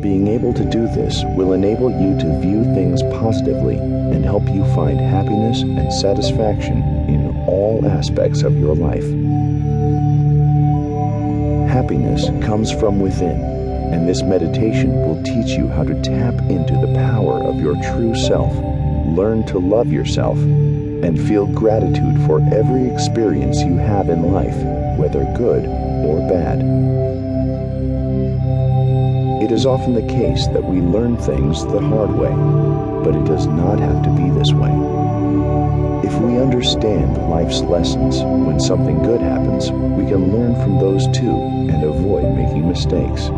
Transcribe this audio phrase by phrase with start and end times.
[0.00, 4.64] Being able to do this will enable you to view things positively and help you
[4.72, 6.78] find happiness and satisfaction
[7.08, 9.02] in all aspects of your life.
[11.68, 13.40] Happiness comes from within,
[13.92, 18.14] and this meditation will teach you how to tap into the power of your true
[18.14, 18.54] self,
[19.16, 24.56] learn to love yourself, and feel gratitude for every experience you have in life,
[24.96, 25.64] whether good
[26.06, 26.57] or bad.
[29.58, 32.30] Is often the case that we learn things the hard way,
[33.02, 34.70] but it does not have to be this way.
[36.06, 41.34] If we understand life's lessons, when something good happens, we can learn from those too
[41.72, 43.30] and avoid making mistakes.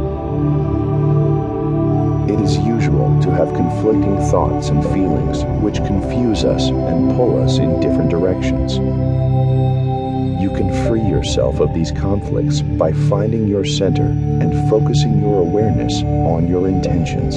[2.31, 7.57] It is usual to have conflicting thoughts and feelings which confuse us and pull us
[7.57, 8.77] in different directions.
[10.41, 16.03] You can free yourself of these conflicts by finding your center and focusing your awareness
[16.03, 17.37] on your intentions.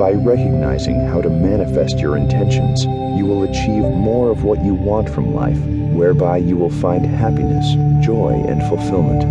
[0.00, 2.84] By recognizing how to manifest your intentions,
[3.16, 5.58] you will achieve more of what you want from life,
[5.94, 7.66] whereby you will find happiness,
[8.04, 9.22] joy, and fulfillment.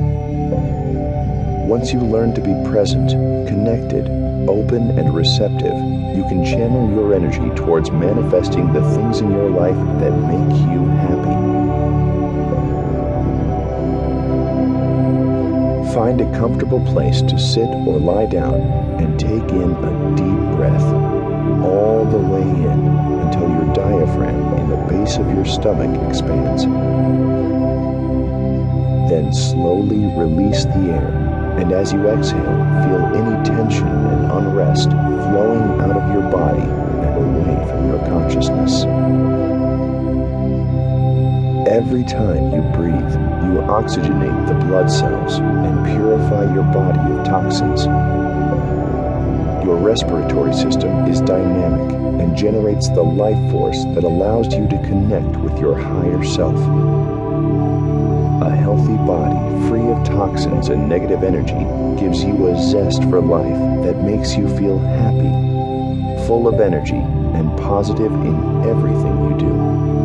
[1.67, 3.09] Once you learn to be present,
[3.49, 4.07] connected,
[4.47, 5.75] open, and receptive,
[6.15, 10.85] you can channel your energy towards manifesting the things in your life that make you
[10.85, 11.56] happy.
[15.97, 18.61] Find a comfortable place to sit or lie down
[19.01, 20.83] and take in a deep breath
[21.65, 22.87] all the way in
[23.25, 26.65] until your diaphragm in the base of your stomach expands.
[29.09, 35.81] Then slowly release the air, and as you exhale, feel any tension and unrest flowing
[35.81, 38.86] out of your body and away from your consciousness.
[41.77, 43.13] Every time you breathe,
[43.45, 47.85] you oxygenate the blood cells and purify your body of toxins.
[49.63, 55.37] Your respiratory system is dynamic and generates the life force that allows you to connect
[55.37, 56.57] with your higher self.
[58.41, 59.37] A healthy body
[59.69, 61.63] free of toxins and negative energy
[62.01, 67.03] gives you a zest for life that makes you feel happy, full of energy,
[67.37, 69.96] and positive in everything you do.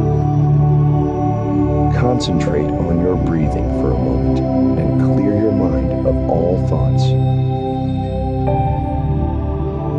[2.02, 4.40] Concentrate on your breathing for a moment
[4.80, 7.04] and clear your mind of all thoughts.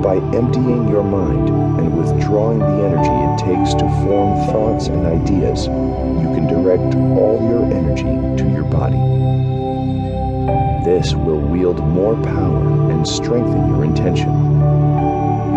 [0.03, 5.67] By emptying your mind and withdrawing the energy it takes to form thoughts and ideas,
[5.67, 8.03] you can direct all your energy
[8.43, 8.99] to your body.
[10.83, 14.27] This will wield more power and strengthen your intention.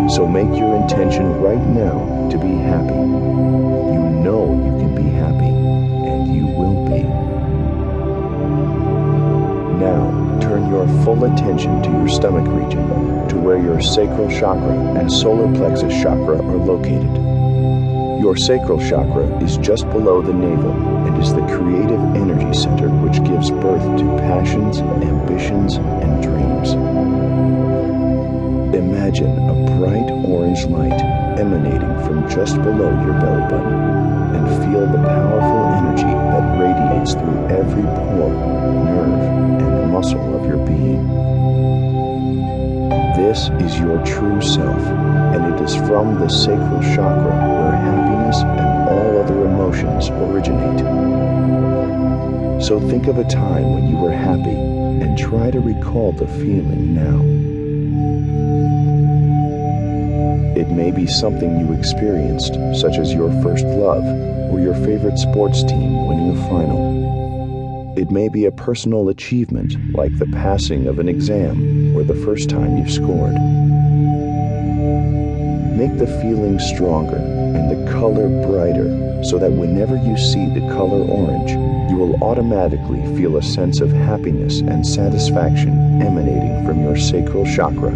[0.08, 2.94] So make your intention right now to be happy.
[2.94, 5.50] You know you can be happy,
[6.26, 7.02] you will be.
[9.78, 15.12] Now, turn your full attention to your stomach region, to where your sacral chakra and
[15.12, 17.14] solar plexus chakra are located.
[18.20, 20.72] Your sacral chakra is just below the navel
[21.06, 26.72] and is the creative energy center which gives birth to passions, ambitions, and dreams.
[28.74, 31.00] Imagine a bright orange light
[31.38, 33.74] emanating from just below your belly button
[34.34, 35.55] and feel the powerful
[43.36, 48.88] This is your true self, and it is from the sacral chakra where happiness and
[48.88, 50.80] all other emotions originate.
[52.64, 56.94] So think of a time when you were happy and try to recall the feeling
[56.94, 57.20] now.
[60.58, 64.06] It may be something you experienced, such as your first love
[64.50, 67.25] or your favorite sports team winning a final.
[67.96, 72.50] It may be a personal achievement, like the passing of an exam or the first
[72.50, 73.32] time you've scored.
[75.78, 81.02] Make the feeling stronger and the color brighter so that whenever you see the color
[81.08, 81.52] orange,
[81.90, 87.92] you will automatically feel a sense of happiness and satisfaction emanating from your sacral chakra.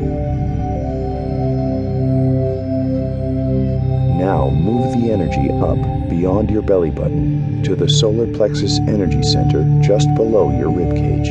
[4.17, 9.65] Now move the energy up beyond your belly button to the solar plexus energy center
[9.81, 11.31] just below your rib cage.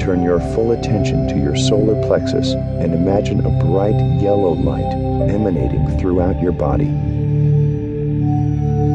[0.00, 4.90] Turn your full attention to your solar plexus and imagine a bright yellow light
[5.28, 6.88] emanating throughout your body.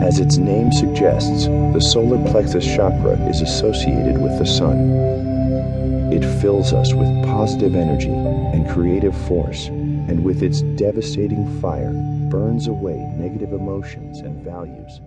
[0.01, 6.11] As its name suggests, the solar plexus chakra is associated with the sun.
[6.11, 11.91] It fills us with positive energy and creative force, and with its devastating fire,
[12.29, 15.01] burns away negative emotions and values